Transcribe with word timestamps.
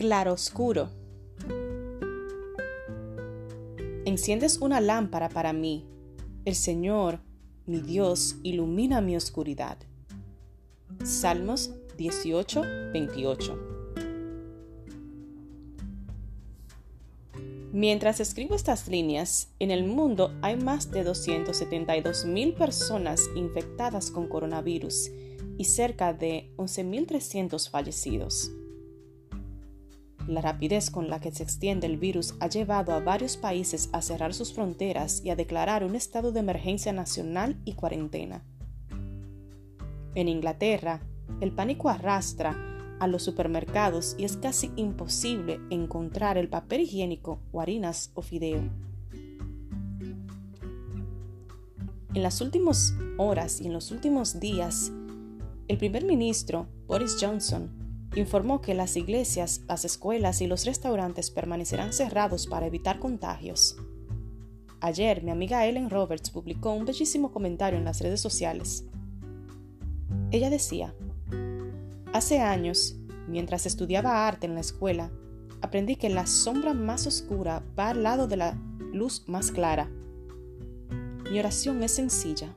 claroscuro. 0.00 0.88
Enciendes 4.06 4.56
una 4.62 4.80
lámpara 4.80 5.28
para 5.28 5.52
mí. 5.52 5.84
El 6.46 6.54
Señor, 6.54 7.20
mi 7.66 7.82
Dios, 7.82 8.36
ilumina 8.42 9.02
mi 9.02 9.14
oscuridad. 9.14 9.76
Salmos 11.04 11.74
18, 11.98 12.62
28. 12.94 13.58
Mientras 17.74 18.20
escribo 18.20 18.54
estas 18.54 18.88
líneas, 18.88 19.48
en 19.58 19.70
el 19.70 19.84
mundo 19.84 20.32
hay 20.40 20.56
más 20.56 20.90
de 20.90 21.04
272 21.04 22.24
mil 22.24 22.54
personas 22.54 23.28
infectadas 23.36 24.10
con 24.10 24.28
coronavirus 24.28 25.10
y 25.58 25.64
cerca 25.66 26.14
de 26.14 26.54
11.300 26.56 27.68
fallecidos. 27.68 28.50
La 30.30 30.40
rapidez 30.40 30.92
con 30.92 31.10
la 31.10 31.20
que 31.20 31.32
se 31.32 31.42
extiende 31.42 31.88
el 31.88 31.96
virus 31.96 32.36
ha 32.38 32.46
llevado 32.46 32.92
a 32.92 33.00
varios 33.00 33.36
países 33.36 33.90
a 33.92 34.00
cerrar 34.00 34.32
sus 34.32 34.52
fronteras 34.52 35.22
y 35.24 35.30
a 35.30 35.34
declarar 35.34 35.82
un 35.82 35.96
estado 35.96 36.30
de 36.30 36.38
emergencia 36.38 36.92
nacional 36.92 37.60
y 37.64 37.72
cuarentena. 37.72 38.44
En 40.14 40.28
Inglaterra, 40.28 41.00
el 41.40 41.50
pánico 41.50 41.88
arrastra 41.88 42.56
a 43.00 43.08
los 43.08 43.24
supermercados 43.24 44.14
y 44.18 44.24
es 44.24 44.36
casi 44.36 44.70
imposible 44.76 45.58
encontrar 45.68 46.38
el 46.38 46.48
papel 46.48 46.82
higiénico 46.82 47.40
o 47.50 47.60
harinas 47.60 48.12
o 48.14 48.22
fideo. 48.22 48.62
En 52.14 52.22
las 52.22 52.40
últimas 52.40 52.94
horas 53.16 53.60
y 53.60 53.66
en 53.66 53.72
los 53.72 53.90
últimos 53.90 54.38
días, 54.38 54.92
el 55.66 55.76
primer 55.76 56.04
ministro 56.04 56.68
Boris 56.86 57.16
Johnson 57.20 57.79
informó 58.16 58.60
que 58.60 58.74
las 58.74 58.96
iglesias, 58.96 59.62
las 59.68 59.84
escuelas 59.84 60.40
y 60.40 60.46
los 60.46 60.66
restaurantes 60.66 61.30
permanecerán 61.30 61.92
cerrados 61.92 62.46
para 62.46 62.66
evitar 62.66 62.98
contagios. 62.98 63.76
Ayer 64.80 65.22
mi 65.22 65.30
amiga 65.30 65.66
Ellen 65.66 65.90
Roberts 65.90 66.30
publicó 66.30 66.72
un 66.72 66.86
bellísimo 66.86 67.30
comentario 67.30 67.78
en 67.78 67.84
las 67.84 68.00
redes 68.00 68.20
sociales. 68.20 68.84
Ella 70.30 70.50
decía, 70.50 70.94
Hace 72.12 72.40
años, 72.40 72.96
mientras 73.28 73.66
estudiaba 73.66 74.26
arte 74.26 74.46
en 74.46 74.54
la 74.54 74.60
escuela, 74.60 75.10
aprendí 75.60 75.96
que 75.96 76.08
la 76.08 76.26
sombra 76.26 76.74
más 76.74 77.06
oscura 77.06 77.62
va 77.78 77.90
al 77.90 78.02
lado 78.02 78.26
de 78.26 78.36
la 78.36 78.58
luz 78.92 79.24
más 79.28 79.52
clara. 79.52 79.88
Mi 81.30 81.38
oración 81.38 81.82
es 81.84 81.92
sencilla. 81.92 82.56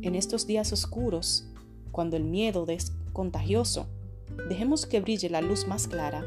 En 0.00 0.14
estos 0.14 0.46
días 0.46 0.72
oscuros, 0.72 1.46
cuando 1.92 2.16
el 2.16 2.24
miedo 2.24 2.64
es 2.68 2.92
contagioso, 3.12 3.88
dejemos 4.48 4.86
que 4.86 5.00
brille 5.00 5.30
la 5.30 5.40
luz 5.40 5.66
más 5.66 5.88
clara. 5.88 6.24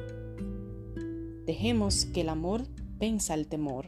Dejemos 1.45 2.05
que 2.05 2.21
el 2.21 2.29
amor 2.29 2.63
venza 2.97 3.33
el 3.33 3.47
temor. 3.47 3.87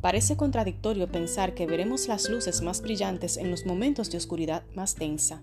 Parece 0.00 0.36
contradictorio 0.36 1.10
pensar 1.10 1.54
que 1.54 1.66
veremos 1.66 2.06
las 2.06 2.28
luces 2.30 2.62
más 2.62 2.80
brillantes 2.80 3.36
en 3.36 3.50
los 3.50 3.66
momentos 3.66 4.10
de 4.10 4.18
oscuridad 4.18 4.64
más 4.74 4.94
densa. 4.94 5.42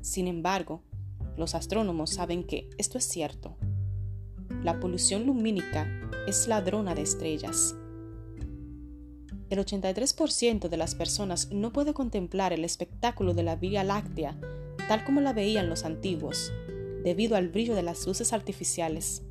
Sin 0.00 0.28
embargo, 0.28 0.82
los 1.36 1.54
astrónomos 1.54 2.10
saben 2.10 2.44
que 2.44 2.70
esto 2.78 2.98
es 2.98 3.04
cierto. 3.04 3.56
La 4.62 4.78
polución 4.78 5.26
lumínica 5.26 5.88
es 6.26 6.46
ladrona 6.46 6.94
de 6.94 7.02
estrellas. 7.02 7.74
El 9.48 9.58
83% 9.58 10.68
de 10.68 10.76
las 10.76 10.94
personas 10.94 11.50
no 11.50 11.72
puede 11.72 11.92
contemplar 11.92 12.52
el 12.52 12.64
espectáculo 12.64 13.34
de 13.34 13.42
la 13.42 13.56
Vía 13.56 13.82
Láctea 13.82 14.38
tal 14.90 15.04
como 15.04 15.20
la 15.20 15.32
veían 15.32 15.68
los 15.68 15.84
antiguos, 15.84 16.52
debido 17.04 17.36
al 17.36 17.48
brillo 17.48 17.76
de 17.76 17.82
las 17.84 18.08
luces 18.08 18.32
artificiales. 18.32 19.22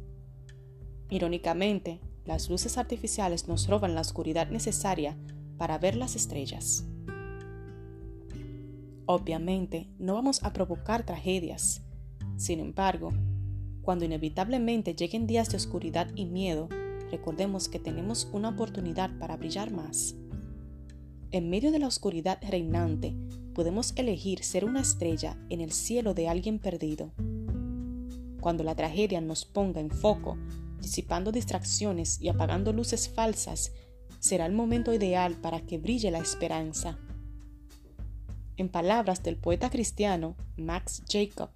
Irónicamente, 1.09 2.00
las 2.24 2.50
luces 2.50 2.78
artificiales 2.78 3.50
nos 3.50 3.68
roban 3.68 3.94
la 3.94 4.00
oscuridad 4.00 4.50
necesaria 4.52 5.18
para 5.58 5.78
ver 5.78 5.97
las 5.97 6.16
estrellas. 6.16 6.86
Obviamente, 9.06 9.90
no 10.00 10.14
vamos 10.14 10.42
a 10.44 10.53
provocar 10.53 11.06
tragedias. 11.06 11.81
Sin 12.38 12.62
embargo, 12.62 13.12
cuando 13.81 14.06
inevitablemente 14.06 14.96
lleguen 14.96 15.28
días 15.28 15.50
de 15.50 15.58
oscuridad 15.58 16.08
y 16.16 16.24
miedo, 16.24 16.70
recordemos 17.12 17.68
que 17.68 17.80
tenemos 17.80 18.30
una 18.31 18.47
oportunidad 18.47 19.09
para 19.20 19.36
brillar 19.36 19.72
más. 19.72 20.16
En 21.31 21.50
medio 21.50 21.74
de 21.74 21.80
la 21.80 21.88
oscuridad 21.88 22.40
reinante, 22.50 23.14
podemos 23.59 23.92
elegir 23.97 24.42
ser 24.42 24.64
una 24.64 24.80
estrella 24.80 25.36
en 25.50 25.59
el 25.59 25.74
cielo 25.74 26.14
de 26.14 26.30
alguien 26.30 26.59
perdido. 26.59 27.12
Cuando 28.40 28.64
la 28.64 28.74
tragedia 28.74 29.20
nos 29.20 29.44
ponga 29.44 29.81
en 29.81 29.92
foco, 29.92 30.38
disipando 30.80 31.34
distracciones 31.34 32.22
y 32.22 32.30
apagando 32.30 32.72
luces 32.72 33.09
falsas, 33.09 33.74
será 34.22 34.46
el 34.46 34.53
momento 34.53 34.94
ideal 34.94 35.36
para 35.42 35.59
que 35.59 35.78
brille 35.78 36.09
la 36.09 36.20
esperanza. 36.20 37.00
En 38.56 38.70
palabras 38.70 39.24
del 39.24 39.36
poeta 39.36 39.70
cristiano 39.70 40.38
Max 40.56 41.03
Jacob, 41.12 41.50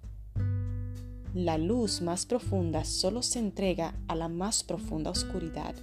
la 1.32 1.56
luz 1.56 2.02
más 2.02 2.26
profunda 2.26 2.84
solo 2.84 3.22
se 3.22 3.38
entrega 3.38 3.94
a 4.08 4.14
la 4.14 4.28
más 4.28 4.62
profunda 4.62 5.10
oscuridad. 5.10 5.74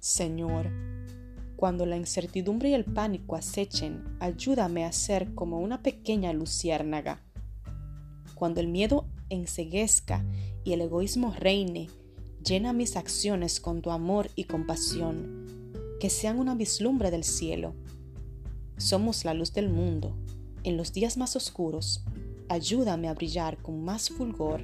Señor, 0.00 0.70
cuando 1.56 1.86
la 1.86 1.96
incertidumbre 1.96 2.70
y 2.70 2.74
el 2.74 2.84
pánico 2.84 3.34
acechen, 3.34 4.04
ayúdame 4.20 4.84
a 4.84 4.92
ser 4.92 5.34
como 5.34 5.58
una 5.60 5.82
pequeña 5.82 6.32
luciérnaga. 6.32 7.22
Cuando 8.34 8.60
el 8.60 8.68
miedo 8.68 9.06
enseguezca 9.30 10.24
y 10.64 10.72
el 10.72 10.82
egoísmo 10.82 11.34
reine, 11.38 11.88
llena 12.44 12.72
mis 12.72 12.96
acciones 12.96 13.60
con 13.60 13.80
tu 13.80 13.90
amor 13.90 14.30
y 14.36 14.44
compasión 14.44 15.72
que 15.98 16.10
sean 16.10 16.38
una 16.38 16.54
vislumbre 16.54 17.10
del 17.10 17.24
cielo. 17.24 17.74
Somos 18.76 19.24
la 19.24 19.32
luz 19.32 19.52
del 19.54 19.70
mundo. 19.70 20.14
En 20.62 20.76
los 20.76 20.92
días 20.92 21.16
más 21.16 21.36
oscuros, 21.36 22.04
ayúdame 22.48 23.08
a 23.08 23.14
brillar 23.14 23.56
con 23.62 23.82
más 23.82 24.10
fulgor 24.10 24.60